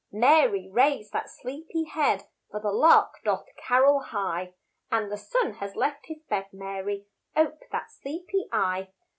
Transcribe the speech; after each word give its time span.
Mary, 0.11 0.67
raise 0.67 1.11
that 1.11 1.29
sleepy 1.29 1.83
head, 1.83 2.23
For 2.49 2.59
the 2.59 2.71
lark 2.71 3.21
doth 3.23 3.45
carol 3.57 3.99
high, 3.99 4.55
And 4.89 5.11
the 5.11 5.15
sun 5.15 5.53
has 5.57 5.75
left 5.75 6.07
his 6.07 6.23
bed 6.23 6.47
Mary, 6.51 7.05
ope 7.35 7.61
that 7.71 7.91
sleepy 7.91 8.47
eye. 8.51 8.91